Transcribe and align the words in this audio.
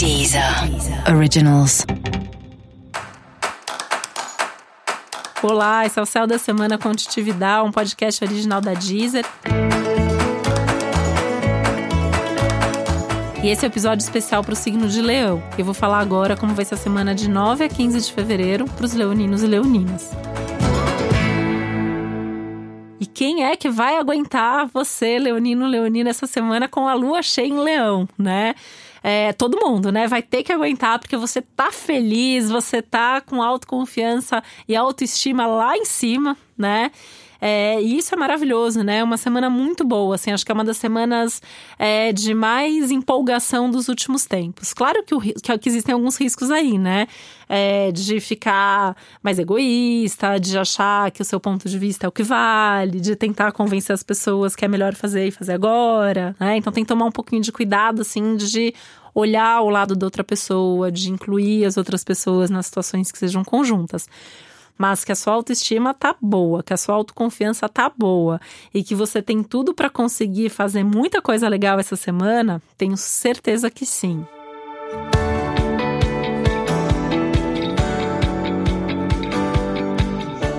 Deezer 0.00 0.42
Originals. 1.14 1.84
Olá, 5.42 5.84
esse 5.84 5.98
é 5.98 6.02
o 6.02 6.06
Céu 6.06 6.26
da 6.26 6.38
Semana 6.38 6.78
Contitividade, 6.78 7.68
um 7.68 7.70
podcast 7.70 8.24
original 8.24 8.62
da 8.62 8.72
Deezer. 8.72 9.26
E 13.44 13.48
esse 13.50 13.62
é 13.62 13.68
um 13.68 13.70
episódio 13.70 14.02
especial 14.02 14.42
para 14.42 14.54
o 14.54 14.56
signo 14.56 14.88
de 14.88 15.02
Leão. 15.02 15.42
Eu 15.58 15.66
vou 15.66 15.74
falar 15.74 15.98
agora 15.98 16.34
como 16.34 16.54
vai 16.54 16.64
ser 16.64 16.76
a 16.76 16.78
semana 16.78 17.14
de 17.14 17.28
9 17.28 17.64
a 17.64 17.68
15 17.68 18.00
de 18.00 18.10
fevereiro 18.10 18.64
para 18.64 18.86
os 18.86 18.94
leoninos 18.94 19.42
e 19.42 19.46
leoninas. 19.46 20.12
E 22.98 23.04
quem 23.04 23.44
é 23.44 23.54
que 23.54 23.68
vai 23.68 23.98
aguentar 23.98 24.66
você, 24.66 25.18
leonino, 25.18 25.66
leonina, 25.66 26.08
essa 26.08 26.26
semana 26.26 26.66
com 26.66 26.88
a 26.88 26.94
lua 26.94 27.22
cheia 27.22 27.48
em 27.48 27.58
leão, 27.58 28.08
né? 28.16 28.54
É, 29.02 29.32
todo 29.32 29.58
mundo, 29.58 29.90
né? 29.90 30.06
Vai 30.06 30.22
ter 30.22 30.42
que 30.42 30.52
aguentar 30.52 30.98
porque 30.98 31.16
você 31.16 31.40
tá 31.40 31.72
feliz, 31.72 32.50
você 32.50 32.82
tá 32.82 33.20
com 33.20 33.42
autoconfiança 33.42 34.42
e 34.68 34.76
autoestima 34.76 35.46
lá 35.46 35.76
em 35.76 35.84
cima, 35.84 36.36
né? 36.56 36.90
É, 37.40 37.80
e 37.80 37.96
isso 37.96 38.14
é 38.14 38.18
maravilhoso, 38.18 38.82
né? 38.82 39.02
Uma 39.02 39.16
semana 39.16 39.48
muito 39.48 39.84
boa, 39.84 40.14
assim, 40.14 40.30
acho 40.30 40.44
que 40.44 40.52
é 40.52 40.54
uma 40.54 40.64
das 40.64 40.76
semanas 40.76 41.40
é, 41.78 42.12
de 42.12 42.34
mais 42.34 42.90
empolgação 42.90 43.70
dos 43.70 43.88
últimos 43.88 44.26
tempos. 44.26 44.74
Claro 44.74 45.02
que, 45.02 45.14
o, 45.14 45.20
que, 45.20 45.68
existem 45.68 45.94
alguns 45.94 46.16
riscos 46.16 46.50
aí, 46.50 46.76
né? 46.76 47.06
É, 47.48 47.90
de 47.90 48.20
ficar 48.20 48.96
mais 49.22 49.38
egoísta, 49.38 50.38
de 50.38 50.56
achar 50.58 51.10
que 51.10 51.22
o 51.22 51.24
seu 51.24 51.40
ponto 51.40 51.68
de 51.68 51.78
vista 51.78 52.06
é 52.06 52.08
o 52.08 52.12
que 52.12 52.22
vale, 52.22 53.00
de 53.00 53.16
tentar 53.16 53.52
convencer 53.52 53.94
as 53.94 54.02
pessoas 54.02 54.54
que 54.54 54.64
é 54.64 54.68
melhor 54.68 54.94
fazer 54.94 55.26
e 55.26 55.30
fazer 55.30 55.54
agora, 55.54 56.36
né? 56.38 56.56
Então 56.56 56.72
tem 56.72 56.84
que 56.84 56.88
tomar 56.88 57.06
um 57.06 57.12
pouquinho 57.12 57.42
de 57.42 57.50
cuidado, 57.50 58.02
assim, 58.02 58.36
de 58.36 58.74
olhar 59.14 59.56
ao 59.56 59.68
lado 59.68 59.96
da 59.96 60.06
outra 60.06 60.22
pessoa, 60.22 60.92
de 60.92 61.10
incluir 61.10 61.64
as 61.64 61.76
outras 61.76 62.04
pessoas 62.04 62.50
nas 62.50 62.66
situações 62.66 63.10
que 63.10 63.18
sejam 63.18 63.42
conjuntas 63.42 64.06
mas 64.80 65.04
que 65.04 65.12
a 65.12 65.14
sua 65.14 65.34
autoestima 65.34 65.92
tá 65.92 66.16
boa, 66.18 66.62
que 66.62 66.72
a 66.72 66.76
sua 66.78 66.94
autoconfiança 66.94 67.68
tá 67.68 67.92
boa 67.94 68.40
e 68.72 68.82
que 68.82 68.94
você 68.94 69.20
tem 69.20 69.42
tudo 69.42 69.74
para 69.74 69.90
conseguir 69.90 70.48
fazer 70.48 70.82
muita 70.82 71.20
coisa 71.20 71.46
legal 71.50 71.78
essa 71.78 71.96
semana, 71.96 72.62
tenho 72.78 72.96
certeza 72.96 73.70
que 73.70 73.84
sim. 73.84 74.24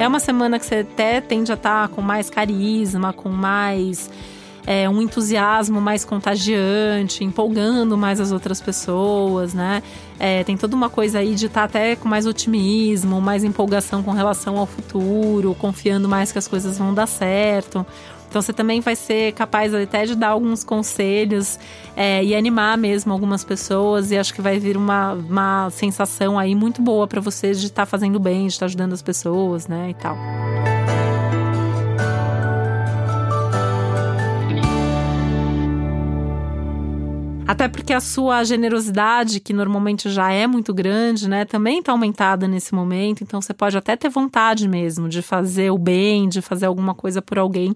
É 0.00 0.08
uma 0.08 0.18
semana 0.18 0.58
que 0.58 0.64
você 0.64 0.76
até 0.76 1.20
tende 1.20 1.52
a 1.52 1.54
estar 1.54 1.86
tá 1.86 1.94
com 1.94 2.00
mais 2.00 2.30
carisma, 2.30 3.12
com 3.12 3.28
mais 3.28 4.08
é, 4.66 4.88
um 4.88 5.00
entusiasmo 5.00 5.80
mais 5.80 6.04
contagiante, 6.04 7.22
empolgando 7.22 7.96
mais 7.96 8.20
as 8.20 8.32
outras 8.32 8.60
pessoas, 8.60 9.54
né? 9.54 9.82
É, 10.18 10.42
tem 10.42 10.56
toda 10.56 10.74
uma 10.74 10.90
coisa 10.90 11.20
aí 11.20 11.34
de 11.34 11.46
estar 11.46 11.60
tá 11.60 11.64
até 11.64 11.94
com 11.94 12.08
mais 12.08 12.26
otimismo, 12.26 13.20
mais 13.20 13.44
empolgação 13.44 14.02
com 14.02 14.10
relação 14.10 14.58
ao 14.58 14.66
futuro, 14.66 15.54
confiando 15.54 16.08
mais 16.08 16.32
que 16.32 16.38
as 16.38 16.48
coisas 16.48 16.76
vão 16.76 16.92
dar 16.92 17.06
certo. 17.06 17.86
Então 18.28 18.42
você 18.42 18.52
também 18.52 18.80
vai 18.80 18.96
ser 18.96 19.32
capaz 19.32 19.72
até 19.72 20.04
de 20.04 20.14
dar 20.14 20.28
alguns 20.28 20.64
conselhos 20.64 21.58
é, 21.96 22.24
e 22.24 22.34
animar 22.34 22.76
mesmo 22.76 23.12
algumas 23.12 23.44
pessoas. 23.44 24.10
E 24.10 24.18
acho 24.18 24.34
que 24.34 24.42
vai 24.42 24.58
vir 24.58 24.76
uma, 24.76 25.12
uma 25.12 25.70
sensação 25.70 26.38
aí 26.38 26.54
muito 26.54 26.82
boa 26.82 27.06
para 27.06 27.20
você 27.20 27.52
de 27.52 27.66
estar 27.66 27.82
tá 27.82 27.86
fazendo 27.86 28.18
bem, 28.18 28.48
de 28.48 28.54
estar 28.54 28.60
tá 28.60 28.66
ajudando 28.66 28.92
as 28.92 29.02
pessoas, 29.02 29.68
né? 29.68 29.90
E 29.90 29.94
tal. 29.94 30.16
Até 37.46 37.68
porque 37.68 37.92
a 37.92 38.00
sua 38.00 38.42
generosidade, 38.42 39.38
que 39.38 39.52
normalmente 39.52 40.10
já 40.10 40.32
é 40.32 40.48
muito 40.48 40.74
grande, 40.74 41.28
né, 41.28 41.44
também 41.44 41.78
está 41.78 41.92
aumentada 41.92 42.48
nesse 42.48 42.74
momento. 42.74 43.22
Então 43.22 43.40
você 43.40 43.54
pode 43.54 43.78
até 43.78 43.94
ter 43.94 44.08
vontade 44.08 44.68
mesmo 44.68 45.08
de 45.08 45.22
fazer 45.22 45.70
o 45.70 45.78
bem, 45.78 46.28
de 46.28 46.42
fazer 46.42 46.66
alguma 46.66 46.94
coisa 46.94 47.22
por 47.22 47.38
alguém 47.38 47.74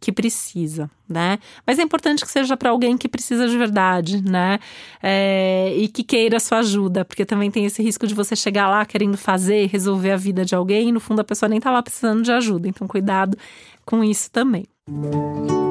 que 0.00 0.10
precisa, 0.10 0.90
né? 1.06 1.38
Mas 1.66 1.78
é 1.78 1.82
importante 1.82 2.24
que 2.24 2.30
seja 2.32 2.56
para 2.56 2.70
alguém 2.70 2.96
que 2.96 3.06
precisa 3.06 3.46
de 3.46 3.58
verdade, 3.58 4.22
né? 4.22 4.58
É, 5.02 5.74
e 5.76 5.88
que 5.88 6.02
queira 6.02 6.40
sua 6.40 6.60
ajuda, 6.60 7.04
porque 7.04 7.26
também 7.26 7.50
tem 7.50 7.66
esse 7.66 7.82
risco 7.82 8.06
de 8.06 8.14
você 8.14 8.34
chegar 8.34 8.68
lá 8.68 8.86
querendo 8.86 9.18
fazer, 9.18 9.68
resolver 9.68 10.12
a 10.12 10.16
vida 10.16 10.42
de 10.42 10.54
alguém 10.54 10.88
e 10.88 10.92
no 10.92 11.00
fundo 11.00 11.20
a 11.20 11.24
pessoa 11.24 11.50
nem 11.50 11.58
estava 11.58 11.82
precisando 11.82 12.22
de 12.22 12.32
ajuda. 12.32 12.66
Então 12.66 12.88
cuidado 12.88 13.36
com 13.84 14.02
isso 14.02 14.30
também. 14.30 14.64
Música 14.88 15.69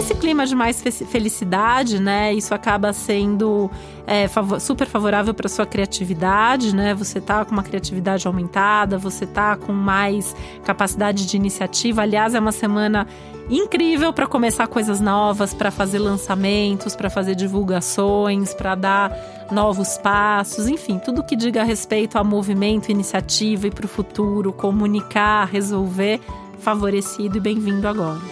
Nesse 0.00 0.14
clima 0.14 0.46
de 0.46 0.54
mais 0.54 0.80
felicidade, 0.80 2.00
né? 2.00 2.32
Isso 2.32 2.54
acaba 2.54 2.90
sendo 2.90 3.70
é, 4.06 4.26
super 4.58 4.86
favorável 4.86 5.34
para 5.34 5.46
sua 5.46 5.66
criatividade, 5.66 6.74
né? 6.74 6.94
Você 6.94 7.20
tá 7.20 7.44
com 7.44 7.52
uma 7.52 7.62
criatividade 7.62 8.26
aumentada, 8.26 8.96
você 8.96 9.26
tá 9.26 9.56
com 9.56 9.74
mais 9.74 10.34
capacidade 10.64 11.26
de 11.26 11.36
iniciativa. 11.36 12.00
Aliás, 12.00 12.34
é 12.34 12.40
uma 12.40 12.50
semana 12.50 13.06
incrível 13.50 14.10
para 14.10 14.26
começar 14.26 14.66
coisas 14.68 15.02
novas, 15.02 15.52
para 15.52 15.70
fazer 15.70 15.98
lançamentos, 15.98 16.96
para 16.96 17.10
fazer 17.10 17.34
divulgações, 17.34 18.54
para 18.54 18.74
dar 18.74 19.48
novos 19.52 19.98
passos, 19.98 20.66
enfim, 20.66 20.98
tudo 20.98 21.22
que 21.22 21.36
diga 21.36 21.62
respeito 21.62 22.16
a 22.16 22.24
movimento, 22.24 22.90
iniciativa 22.90 23.66
e 23.66 23.70
para 23.70 23.84
o 23.84 23.88
futuro, 23.88 24.50
comunicar, 24.50 25.44
resolver, 25.44 26.20
favorecido 26.58 27.36
e 27.36 27.40
bem-vindo 27.40 27.86
agora. 27.86 28.29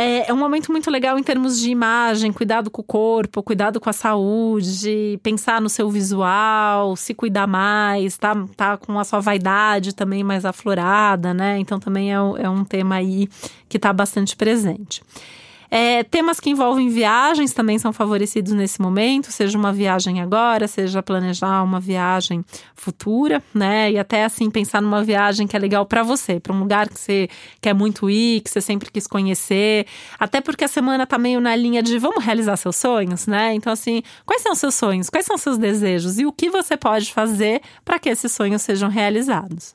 É, 0.00 0.30
é, 0.30 0.32
um 0.32 0.36
momento 0.36 0.70
muito 0.70 0.88
legal 0.92 1.18
em 1.18 1.24
termos 1.24 1.58
de 1.58 1.72
imagem, 1.72 2.32
cuidado 2.32 2.70
com 2.70 2.80
o 2.80 2.84
corpo, 2.84 3.42
cuidado 3.42 3.80
com 3.80 3.90
a 3.90 3.92
saúde, 3.92 5.18
pensar 5.24 5.60
no 5.60 5.68
seu 5.68 5.90
visual, 5.90 6.94
se 6.94 7.12
cuidar 7.12 7.48
mais, 7.48 8.16
tá, 8.16 8.32
tá 8.56 8.76
com 8.76 8.96
a 8.96 9.02
sua 9.02 9.18
vaidade 9.18 9.92
também 9.92 10.22
mais 10.22 10.44
aflorada, 10.44 11.34
né? 11.34 11.58
Então 11.58 11.80
também 11.80 12.12
é, 12.12 12.14
é 12.14 12.48
um 12.48 12.62
tema 12.64 12.94
aí 12.94 13.28
que 13.68 13.76
está 13.76 13.92
bastante 13.92 14.36
presente. 14.36 15.02
É, 15.70 16.02
temas 16.02 16.40
que 16.40 16.50
envolvem 16.50 16.88
viagens 16.88 17.52
também 17.52 17.78
são 17.78 17.92
favorecidos 17.92 18.52
nesse 18.52 18.80
momento, 18.80 19.30
seja 19.30 19.58
uma 19.58 19.72
viagem 19.72 20.20
agora, 20.20 20.66
seja 20.66 21.02
planejar 21.02 21.62
uma 21.62 21.78
viagem 21.78 22.44
futura, 22.74 23.42
né? 23.52 23.90
E 23.92 23.98
até 23.98 24.24
assim 24.24 24.50
pensar 24.50 24.80
numa 24.80 25.04
viagem 25.04 25.46
que 25.46 25.56
é 25.56 25.58
legal 25.58 25.84
para 25.84 26.02
você, 26.02 26.40
para 26.40 26.52
um 26.52 26.60
lugar 26.60 26.88
que 26.88 26.98
você 26.98 27.28
quer 27.60 27.74
muito 27.74 28.08
ir, 28.08 28.40
que 28.40 28.50
você 28.50 28.60
sempre 28.60 28.90
quis 28.90 29.06
conhecer. 29.06 29.86
Até 30.18 30.40
porque 30.40 30.64
a 30.64 30.68
semana 30.68 31.06
tá 31.06 31.18
meio 31.18 31.40
na 31.40 31.54
linha 31.54 31.82
de 31.82 31.98
vamos 31.98 32.24
realizar 32.24 32.56
seus 32.56 32.76
sonhos, 32.76 33.26
né? 33.26 33.54
Então 33.54 33.72
assim, 33.72 34.02
quais 34.24 34.42
são 34.42 34.54
seus 34.54 34.74
sonhos? 34.74 35.10
Quais 35.10 35.26
são 35.26 35.36
seus 35.36 35.58
desejos 35.58 36.18
e 36.18 36.24
o 36.24 36.32
que 36.32 36.48
você 36.48 36.76
pode 36.76 37.12
fazer 37.12 37.60
para 37.84 37.98
que 37.98 38.08
esses 38.08 38.32
sonhos 38.32 38.62
sejam 38.62 38.88
realizados? 38.88 39.74